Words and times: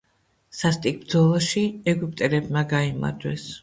სასტიკ 0.59 0.97
ბრძოლაში 1.03 1.65
ეგვიპტელებმა 1.97 2.69
გაიმარჯვეს. 2.77 3.51